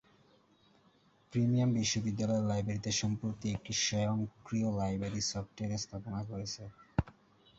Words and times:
Premier 1.33 1.75
বিশ্ববিদ্যালয়ের 1.77 2.47
লাইব্রেরীতে 2.47 2.91
সম্প্রতি 3.01 3.45
একটি 3.51 3.71
স্বয়ংক্রিয় 3.83 4.69
লাইব্রেরী 4.79 5.21
সফটওয়্যার 5.31 5.81
স্থাপন 5.83 6.13
করেছে। 6.31 6.63